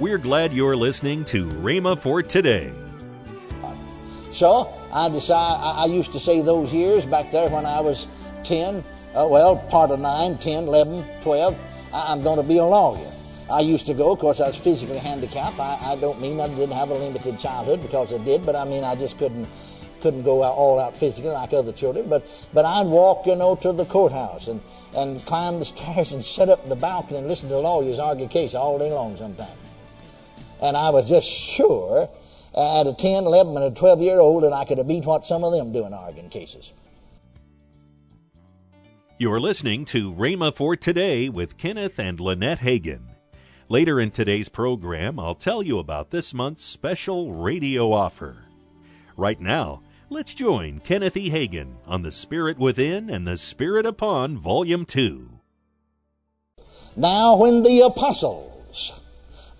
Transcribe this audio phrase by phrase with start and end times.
[0.00, 2.72] We're glad you're listening to Rhema for today.
[4.30, 8.08] So I decided, I, used to say those years back there when I was
[8.44, 8.76] 10,
[9.14, 11.58] uh, well, part of 9, 10, 11, 12,
[11.92, 13.12] I, I'm going to be a lawyer.
[13.50, 15.60] I used to go, of course, I was physically handicapped.
[15.60, 18.64] I, I don't mean I didn't have a limited childhood because I did, but I
[18.64, 19.48] mean I just couldn't
[20.00, 22.08] couldn't go out, all out physically like other children.
[22.08, 24.62] But but I'd walk, you know, to the courthouse and
[24.96, 28.28] and climb the stairs and sit up in the balcony and listen to lawyers argue
[28.28, 29.69] cases all day long sometimes.
[30.62, 32.08] And I was just sure
[32.54, 35.24] at a 10, 11, and a 12 year old that I could have beat what
[35.24, 36.72] some of them do in arguing cases.
[39.18, 43.02] You're listening to Rhema for Today with Kenneth and Lynette Hagin.
[43.68, 48.44] Later in today's program, I'll tell you about this month's special radio offer.
[49.16, 51.30] Right now, let's join Kenneth E.
[51.30, 55.28] Hagin on The Spirit Within and The Spirit Upon, Volume 2.
[56.96, 58.99] Now, when the apostles,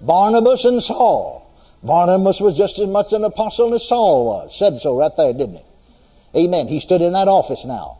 [0.01, 1.51] Barnabas and Saul,
[1.83, 5.57] Barnabas was just as much an apostle as Saul was, said so right there, didn't
[5.57, 6.45] he?
[6.45, 6.69] Amen.
[6.69, 7.99] He stood in that office now.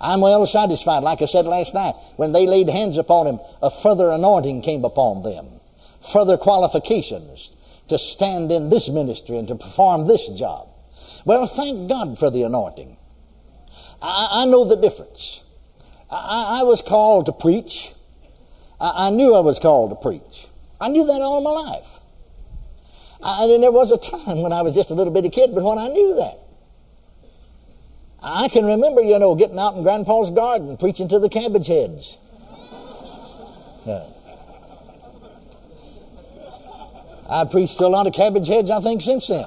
[0.00, 3.70] I'm well satisfied, like I said last night, when they laid hands upon him, a
[3.70, 5.60] further anointing came upon them,
[6.12, 7.50] further qualifications
[7.88, 10.68] to stand in this ministry and to perform this job.
[11.24, 12.96] Well, thank God for the anointing.
[14.00, 15.42] I, I know the difference.
[16.10, 17.92] I, I, was called to preach.
[18.80, 20.47] I, I, knew I was called to preach.
[20.80, 22.00] I knew that all my life.
[23.22, 25.64] and then there was a time when I was just a little bitty kid, but
[25.64, 26.38] when I knew that.
[28.22, 32.18] I can remember, you know, getting out in Grandpa's garden preaching to the cabbage heads.
[37.28, 39.46] I've preached to a lot of cabbage heads, I think, since then.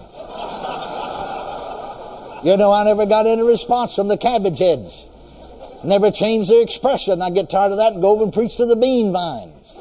[2.43, 5.05] You know, I never got any response from the cabbage heads.
[5.83, 7.21] Never changed their expression.
[7.21, 9.75] I get tired of that and go over and preach to the bean vines.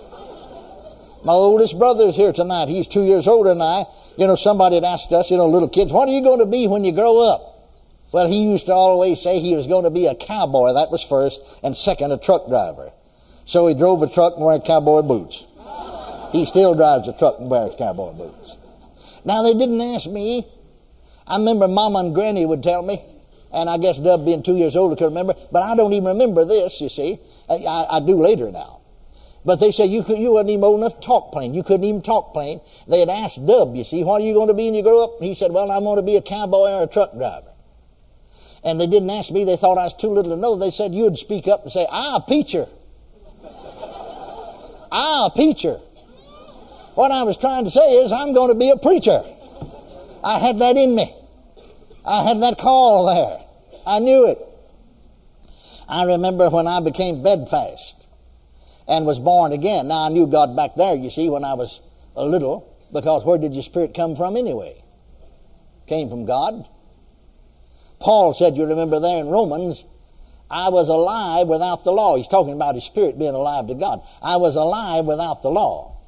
[1.22, 2.68] My oldest brother's here tonight.
[2.68, 3.84] He's two years older than I.
[4.16, 6.46] You know, somebody had asked us, you know, little kids, what are you going to
[6.46, 7.68] be when you grow up?
[8.12, 10.72] Well, he used to always say he was going to be a cowboy.
[10.72, 11.60] That was first.
[11.62, 12.90] And second, a truck driver.
[13.44, 15.46] So he drove a truck and wore cowboy boots.
[16.32, 18.56] He still drives a truck and wears cowboy boots.
[19.24, 20.46] Now, they didn't ask me.
[21.26, 22.98] I remember Mama and Granny would tell me,
[23.52, 26.44] and I guess Dub being two years older could remember, but I don't even remember
[26.44, 27.18] this, you see.
[27.48, 28.79] I, I do later now.
[29.44, 31.54] But they said you, could, you wasn't even old enough to talk plain.
[31.54, 32.60] You couldn't even talk plain.
[32.88, 35.04] They had asked Dub, you see, what are you going to be when you grow
[35.04, 35.18] up?
[35.18, 37.50] And he said, well, I'm going to be a cowboy or a truck driver
[38.62, 40.56] and they didn't ask me, they thought I was too little to know.
[40.56, 42.66] They said you'd speak up and say, ah, I'm a preacher.
[44.92, 45.78] I'm a ah, preacher.
[46.94, 49.22] What I was trying to say is, I'm going to be a preacher.
[50.22, 51.14] I had that in me.
[52.04, 53.46] I had that call there.
[53.86, 54.38] I knew it.
[55.88, 57.99] I remember when I became bedfast
[58.88, 59.88] and was born again.
[59.88, 61.80] Now, I knew God back there, you see, when I was
[62.16, 64.82] a little, because where did your spirit come from anyway?
[65.86, 66.68] Came from God.
[68.00, 69.84] Paul said, you remember there in Romans,
[70.50, 72.16] I was alive without the law.
[72.16, 74.02] He's talking about his spirit being alive to God.
[74.20, 75.98] I was alive without the law.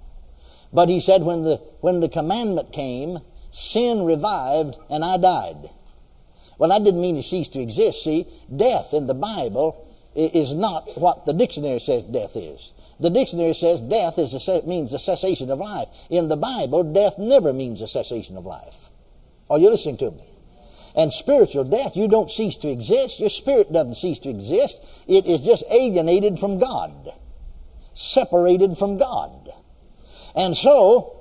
[0.72, 3.18] But he said when the, when the commandment came,
[3.52, 5.70] sin revived and I died.
[6.58, 8.02] Well, that didn't mean he ceased to exist.
[8.02, 12.72] See, death in the Bible is not what the dictionary says death is.
[13.00, 15.88] The dictionary says death is a, means the cessation of life.
[16.10, 18.90] In the Bible, death never means the cessation of life.
[19.50, 20.32] Are you listening to me?
[20.94, 23.20] and spiritual death, you don't cease to exist.
[23.20, 25.04] Your spirit doesn't cease to exist.
[25.08, 27.12] It is just alienated from God,
[27.94, 29.50] separated from God.
[30.36, 31.20] And so,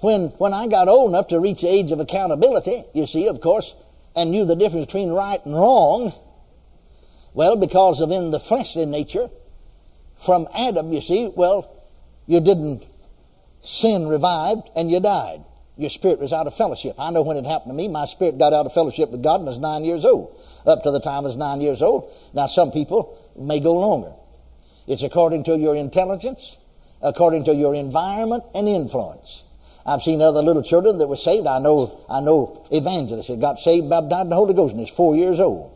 [0.00, 3.40] when, when I got old enough to reach the age of accountability, you see, of
[3.40, 3.74] course,
[4.14, 6.12] and knew the difference between right and wrong,
[7.36, 9.28] well, because of in the fleshly nature,
[10.24, 11.70] from Adam, you see, well,
[12.26, 12.84] you didn't
[13.60, 15.44] sin revived and you died
[15.76, 16.96] your spirit was out of fellowship.
[16.98, 19.40] I know when it happened to me, my spirit got out of fellowship with God
[19.40, 20.40] when I was nine years old.
[20.66, 22.10] Up to the time I was nine years old.
[22.32, 24.12] Now, some people may go longer.
[24.86, 26.56] It's according to your intelligence,
[27.02, 29.44] according to your environment and influence.
[29.84, 31.46] I've seen other little children that were saved.
[31.46, 34.90] I know, I know evangelists that got saved, baptized in the Holy Ghost, and is
[34.90, 35.75] four years old.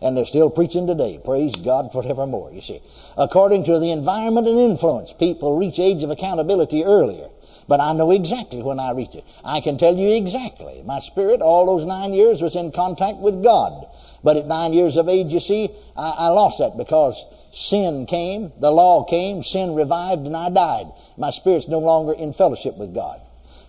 [0.00, 1.20] And they're still preaching today.
[1.24, 2.80] Praise God forevermore, you see.
[3.16, 7.28] According to the environment and influence, people reach age of accountability earlier.
[7.66, 9.24] But I know exactly when I reach it.
[9.44, 10.82] I can tell you exactly.
[10.86, 13.86] My spirit, all those nine years, was in contact with God.
[14.24, 18.52] But at nine years of age, you see, I, I lost that because sin came,
[18.60, 20.86] the law came, sin revived, and I died.
[21.18, 23.20] My spirit's no longer in fellowship with God.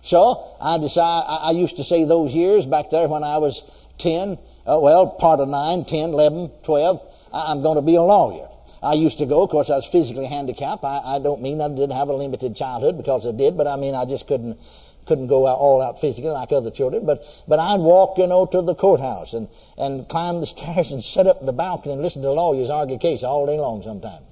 [0.02, 4.38] So I decided, I used to say those years back there when I was 10,
[4.70, 7.00] uh, well, part of 9, 10, 11, 12,
[7.32, 8.48] I'm going to be a lawyer.
[8.82, 9.42] I used to go.
[9.42, 10.84] Of course, I was physically handicapped.
[10.84, 13.76] I, I don't mean I didn't have a limited childhood because I did, but I
[13.76, 14.58] mean I just couldn't
[15.06, 17.04] couldn't go out, all out physically like other children.
[17.04, 21.02] But but I'd walk, you know, to the courthouse and and climb the stairs and
[21.02, 24.24] sit up in the balcony and listen to lawyers argue cases all day long sometimes.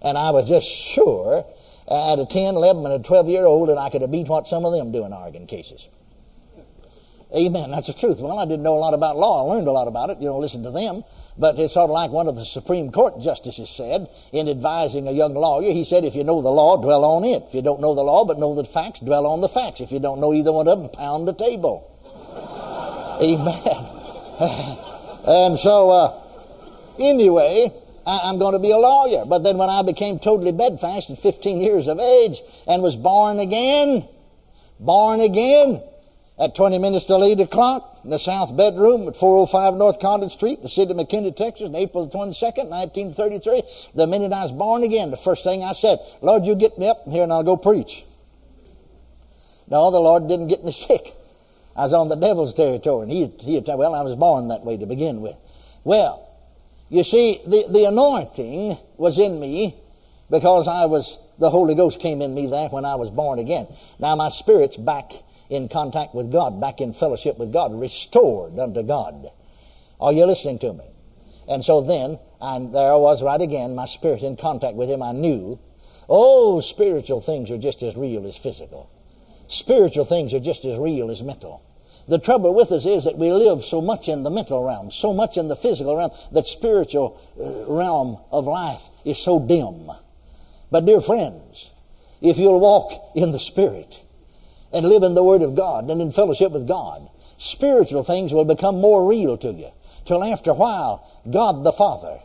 [0.00, 1.44] And I was just sure
[1.88, 4.48] at a 10, 11, and a 12 year old that I could have beat what
[4.48, 5.88] some of them do in arguing cases.
[7.34, 7.70] Amen.
[7.70, 8.20] That's the truth.
[8.20, 9.46] Well, I didn't know a lot about law.
[9.46, 10.18] I learned a lot about it.
[10.20, 11.02] You know, listen to them.
[11.38, 15.12] But it's sort of like one of the Supreme Court justices said in advising a
[15.12, 15.72] young lawyer.
[15.72, 17.44] He said, if you know the law, dwell on it.
[17.48, 19.80] If you don't know the law but know the facts, dwell on the facts.
[19.80, 21.88] If you don't know either one of them, pound the table.
[23.22, 23.88] Amen.
[25.26, 26.20] and so, uh,
[26.98, 27.70] anyway,
[28.06, 29.24] I, am going to be a lawyer.
[29.24, 33.38] But then when I became totally bedfast at 15 years of age and was born
[33.38, 34.06] again,
[34.78, 35.82] born again,
[36.38, 40.62] at 20 minutes till 8 o'clock in the south bedroom at 405 North Condon Street,
[40.62, 43.62] the city of McKinney, Texas, on April 22nd, 1933.
[43.94, 46.88] The minute I was born again, the first thing I said, Lord, you get me
[46.88, 48.04] up here and I'll go preach.
[49.68, 51.14] No, the Lord didn't get me sick.
[51.76, 54.76] I was on the devil's territory, and he, he well, I was born that way
[54.76, 55.36] to begin with.
[55.84, 56.28] Well,
[56.90, 59.74] you see, the, the anointing was in me
[60.30, 63.66] because I was, the Holy Ghost came in me there when I was born again.
[63.98, 65.12] Now my spirit's back
[65.52, 69.30] in contact with God, back in fellowship with God, restored unto God.
[70.00, 70.84] Are you listening to me?
[71.48, 75.02] And so then, and there I was right again, my spirit in contact with Him.
[75.02, 75.60] I knew,
[76.08, 78.90] oh, spiritual things are just as real as physical.
[79.46, 81.62] Spiritual things are just as real as mental.
[82.08, 85.12] The trouble with us is that we live so much in the mental realm, so
[85.12, 89.90] much in the physical realm, that spiritual uh, realm of life is so dim.
[90.70, 91.70] But, dear friends,
[92.22, 94.01] if you'll walk in the Spirit,
[94.72, 98.44] and live in the Word of God and in fellowship with God, spiritual things will
[98.44, 99.68] become more real to you.
[100.04, 102.20] Till after a while, God the Father,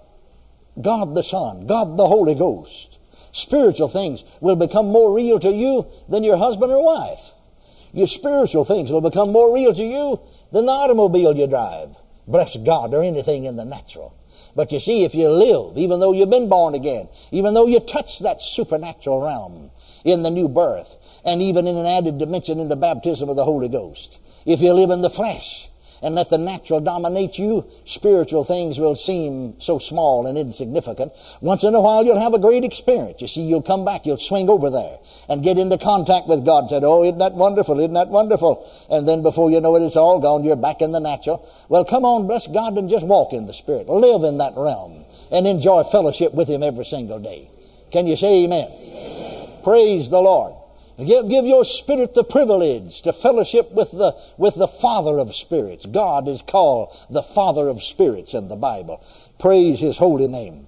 [0.81, 2.99] God the Son, God the Holy Ghost,
[3.31, 7.33] spiritual things will become more real to you than your husband or wife.
[7.93, 10.19] Your spiritual things will become more real to you
[10.51, 11.95] than the automobile you drive.
[12.27, 14.13] Bless God, or anything in the natural.
[14.55, 17.79] But you see, if you live, even though you've been born again, even though you
[17.79, 19.71] touch that supernatural realm
[20.03, 23.43] in the new birth, and even in an added dimension in the baptism of the
[23.43, 24.19] Holy Ghost.
[24.45, 25.67] If you live in the flesh
[26.01, 31.11] and let the natural dominate you, spiritual things will seem so small and insignificant.
[31.41, 33.19] Once in a while, you'll have a great experience.
[33.21, 36.69] You see, you'll come back, you'll swing over there and get into contact with God.
[36.69, 37.77] Said, "Oh, isn't that wonderful?
[37.77, 40.45] Isn't that wonderful?" And then before you know it, it's all gone.
[40.45, 41.45] You're back in the natural.
[41.67, 43.89] Well, come on, bless God, and just walk in the Spirit.
[43.89, 47.49] Live in that realm and enjoy fellowship with Him every single day.
[47.91, 48.69] Can you say Amen?
[48.71, 49.49] amen.
[49.61, 50.53] Praise the Lord.
[50.97, 55.85] Give, give your spirit the privilege to fellowship with the, with the Father of spirits.
[55.85, 59.03] God is called the Father of spirits in the Bible.
[59.37, 60.67] Praise His holy name.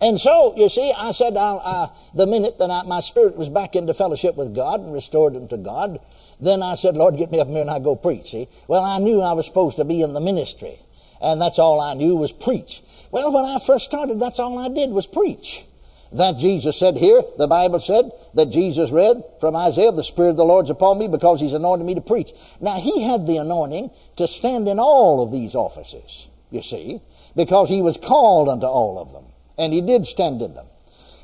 [0.00, 3.74] And so, you see, I said I, the minute that I, my spirit was back
[3.74, 6.00] into fellowship with God and restored unto God,
[6.40, 8.30] then I said, Lord, get me up here and I go preach.
[8.30, 8.48] See?
[8.68, 10.78] Well, I knew I was supposed to be in the ministry.
[11.20, 12.80] And that's all I knew was preach.
[13.10, 15.64] Well, when I first started, that's all I did was preach.
[16.12, 20.36] That Jesus said here, the Bible said that Jesus read from Isaiah, the Spirit of
[20.36, 22.32] the Lord's upon me because he's anointed me to preach.
[22.60, 27.02] Now, he had the anointing to stand in all of these offices, you see,
[27.36, 29.24] because he was called unto all of them.
[29.58, 30.66] And he did stand in them.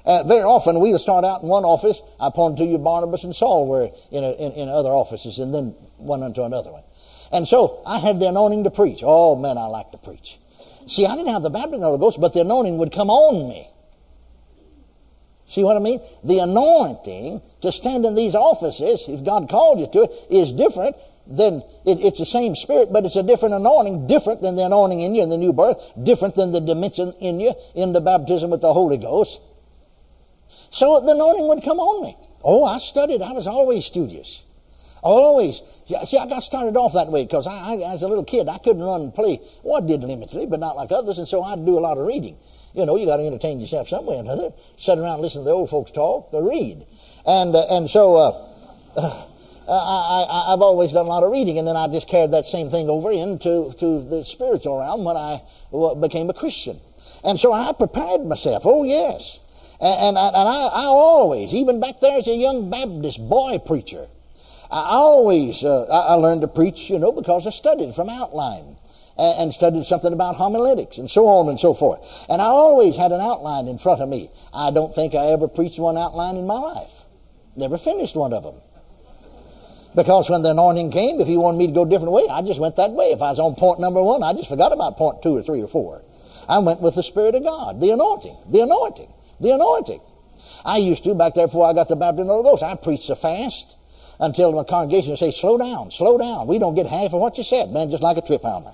[0.04, 2.02] Uh, very often we'll start out in one office.
[2.20, 5.55] I pointed to you Barnabas and Saul were in, a, in, in other offices and
[5.55, 6.82] then one unto another one.
[7.32, 9.00] And so I had the anointing to preach.
[9.03, 10.38] Oh, man, I like to preach.
[10.86, 13.08] See, I didn't have the baptism of the Holy Ghost, but the anointing would come
[13.08, 13.70] on me.
[15.46, 16.01] See what I mean?
[16.22, 20.96] The anointing to stand in these offices, if God called you to it, is different
[21.27, 25.01] than it, it's the same spirit, but it's a different anointing, different than the anointing
[25.01, 28.51] in you in the new birth, different than the dimension in you in the baptism
[28.51, 29.41] with the Holy Ghost.
[30.70, 32.17] So the anointing would come on me.
[32.43, 33.22] Oh, I studied.
[33.22, 34.44] I was always studious.
[35.03, 35.63] Always.
[36.05, 38.58] See, I got started off that way because I, I, as a little kid, I
[38.58, 39.41] couldn't run and play.
[39.63, 42.06] Well, I did limitedly, but not like others, and so I'd do a lot of
[42.06, 42.36] reading.
[42.74, 44.52] You know, you got to entertain yourself some way or another.
[44.76, 46.84] Sit around and listen to the old folks talk or read.
[47.24, 48.31] And, uh, and so, uh,
[48.98, 49.26] uh,
[49.69, 52.70] I, have always done a lot of reading, and then I just carried that same
[52.70, 55.40] thing over into to the spiritual realm when I
[56.00, 56.81] became a Christian.
[57.22, 58.64] And so I prepared myself.
[58.66, 59.40] Oh, yes.
[59.81, 63.58] And, and, I, and I, I, always, even back there as a young Baptist boy
[63.64, 64.06] preacher,
[64.70, 68.76] I always, uh, I, I learned to preach, you know, because I studied from outline
[69.17, 72.01] and studied something about homiletics and so on and so forth.
[72.29, 74.31] And I always had an outline in front of me.
[74.53, 77.06] I don't think I ever preached one outline in my life.
[77.56, 78.61] Never finished one of them.
[79.94, 82.43] Because when the anointing came, if he wanted me to go a different way, I
[82.43, 83.13] just went that way.
[83.13, 85.63] If I was on point number one, I just forgot about point two or three
[85.63, 86.03] or four.
[86.49, 90.01] I went with the Spirit of God, the anointing, the anointing, the anointing.
[90.65, 93.05] I used to, back there before I got the baptism of the Ghost, I preached
[93.05, 93.77] so fast
[94.19, 96.49] until my congregation would say, slow down, slow down.
[96.49, 98.73] We don't get half of what you said, man, just like a trip hammer.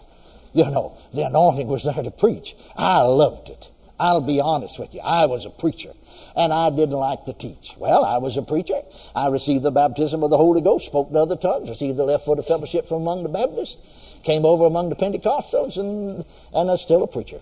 [0.52, 2.54] You know, the anointing was there to preach.
[2.76, 3.70] I loved it.
[4.00, 5.00] I'll be honest with you.
[5.04, 5.92] I was a preacher
[6.34, 7.74] and I didn't like to teach.
[7.76, 8.80] Well, I was a preacher.
[9.14, 12.24] I received the baptism of the Holy Ghost, spoke in other tongues, received the left
[12.24, 16.76] foot of fellowship from among the Baptists, came over among the Pentecostals, and, and I'm
[16.78, 17.40] still a preacher.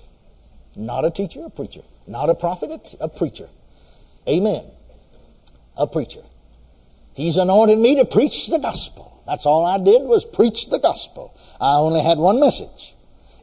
[0.77, 1.83] Not a teacher, a preacher.
[2.09, 3.49] Not a prophet, a preacher.
[4.29, 4.65] Amen.
[5.77, 6.23] A preacher.
[7.15, 9.23] He's anointed me to preach the gospel.
[9.27, 11.37] That's all I did was preach the gospel.
[11.61, 12.95] I only had one message,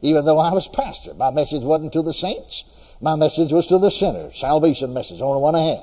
[0.02, 1.14] even though I was pastor.
[1.14, 2.96] My message wasn't to the saints.
[3.00, 5.82] My message was to the sinner, salvation message, only one I had.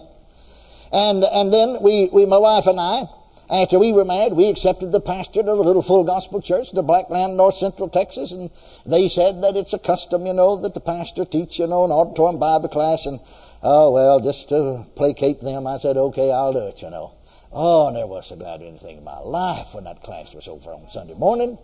[0.92, 3.04] And, and then we, we, my wife and I,
[3.50, 6.76] after we were married, we accepted the pastor of a little full gospel church, in
[6.76, 8.50] the Blackland, North Central Texas, and
[8.86, 11.92] they said that it's a custom, you know, that the pastor teach, you know, an
[11.92, 13.20] auditorium Bible class, and,
[13.62, 17.14] oh, well, just to placate them, I said, okay, I'll do it, you know.
[17.52, 20.90] Oh, never was so glad anything in my life when that class was over on
[20.90, 21.60] Sunday morning.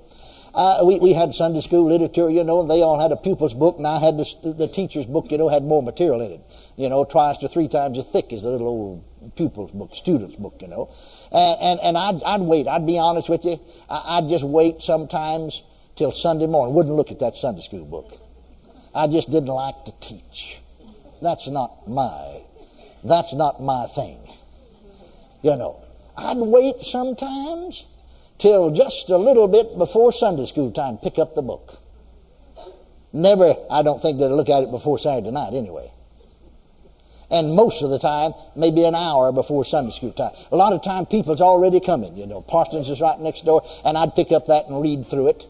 [0.53, 3.53] Uh, we, we had Sunday school literature, you know, and they all had a pupil's
[3.53, 6.41] book, and I had the, the teacher's book, you know, had more material in it.
[6.75, 10.35] You know, twice to three times as thick as the little old pupil's book, student's
[10.35, 10.89] book, you know.
[11.31, 12.67] And, and, and I'd, I'd wait.
[12.67, 13.57] I'd be honest with you.
[13.89, 15.63] I'd just wait sometimes
[15.95, 16.73] till Sunday morning.
[16.73, 18.13] Wouldn't look at that Sunday school book.
[18.95, 20.61] I just didn't like to teach.
[21.21, 22.41] That's not my,
[23.03, 24.17] that's not my thing.
[25.43, 25.83] You know,
[26.17, 27.85] I'd wait sometimes
[28.39, 31.77] till just a little bit before Sunday school time, pick up the book.
[33.13, 35.91] Never, I don't think they'd look at it before Saturday night anyway.
[37.31, 40.31] And most of the time, maybe an hour before Sunday school time.
[40.51, 42.15] A lot of time, people's already coming.
[42.15, 45.27] You know, Parsons is right next door, and I'd pick up that and read through
[45.27, 45.47] it.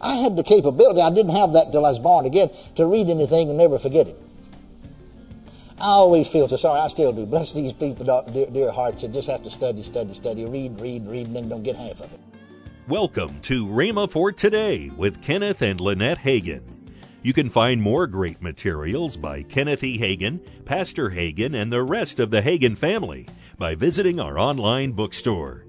[0.00, 3.08] I had the capability, I didn't have that until I was born again, to read
[3.08, 4.16] anything and never forget it.
[5.80, 6.80] I always feel so sorry.
[6.80, 7.24] I still do.
[7.24, 11.06] Bless these people, dear, dear hearts, that just have to study, study, study, read, read,
[11.06, 12.18] read, and then don't get half of it.
[12.88, 16.62] Welcome to Rhema for Today with Kenneth and Lynette Hagin.
[17.22, 19.96] You can find more great materials by Kenneth E.
[19.98, 25.64] Hagin, Pastor Hagin, and the rest of the Hagin family by visiting our online bookstore.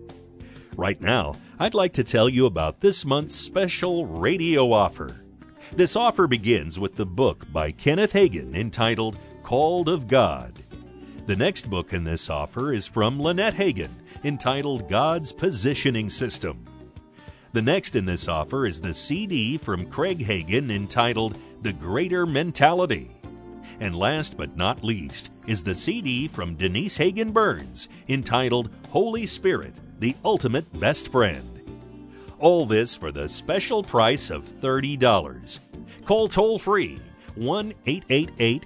[0.76, 5.24] Right now, I'd like to tell you about this month's special radio offer.
[5.72, 10.54] This offer begins with the book by Kenneth Hagin entitled Called of God.
[11.26, 13.90] The next book in this offer is from Lynette Hagin
[14.24, 16.64] entitled God's Positioning System.
[17.54, 23.10] The next in this offer is the CD from Craig Hagin entitled The Greater Mentality.
[23.80, 29.74] And last but not least is the CD from Denise Hagin Burns entitled Holy Spirit,
[29.98, 31.60] the Ultimate Best Friend.
[32.38, 35.60] All this for the special price of $30.
[36.06, 37.00] Call toll free
[37.34, 38.66] 1 888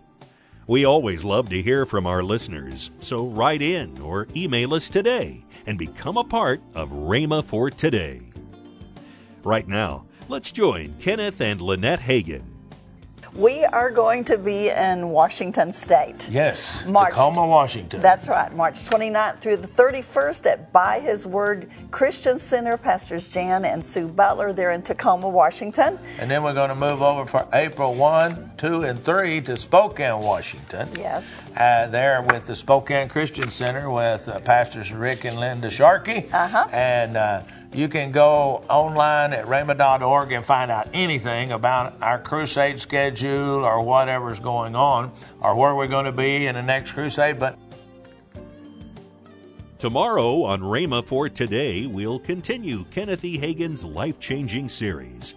[0.71, 5.43] We always love to hear from our listeners, so write in or email us today
[5.65, 8.21] and become a part of Rhema for Today.
[9.43, 12.50] Right now, let's join Kenneth and Lynette Hagin.
[13.35, 16.27] We are going to be in Washington State.
[16.29, 18.01] Yes, March, Tacoma, Washington.
[18.01, 22.75] That's right, March 29th through the 31st at By His Word Christian Center.
[22.75, 25.97] Pastors Jan and Sue Butler, they're in Tacoma, Washington.
[26.19, 30.21] And then we're going to move over for April 1, 2, and 3 to Spokane,
[30.21, 30.89] Washington.
[30.97, 31.41] Yes.
[31.55, 36.27] Uh, there with the Spokane Christian Center with uh, Pastors Rick and Linda Sharkey.
[36.33, 36.67] Uh-huh.
[36.73, 42.79] And uh, you can go online at rhema.org and find out anything about our crusade
[42.79, 45.11] schedule or whatever's going on
[45.41, 47.39] or where we're going to be in the next crusade.
[47.39, 47.57] But
[49.79, 53.39] Tomorrow on Rhema for Today, we'll continue Kenneth E.
[53.39, 55.33] Hagin's life changing series.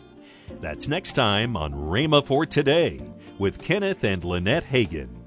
[0.60, 3.00] That's next time on Rhema for Today
[3.38, 5.23] with Kenneth and Lynette Hagin.